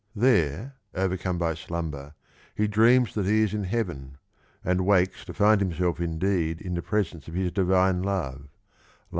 There, 0.15 0.73
overcome 0.95 1.37
by 1.37 1.53
slumber, 1.53 2.15
he 2.55 2.67
dreams 2.67 3.13
that 3.13 3.27
he 3.27 3.43
is 3.43 3.53
in 3.53 3.65
heaven, 3.65 4.17
and 4.65 4.83
wakes 4.83 5.23
to 5.25 5.33
find 5.35 5.61
himself 5.61 5.99
indeed 5.99 6.59
in 6.59 6.73
the 6.73 6.81
presence 6.81 7.27
of 7.27 7.35
his 7.35 7.51
divine 7.51 8.01
love 8.01 8.49
(436). 8.49 8.51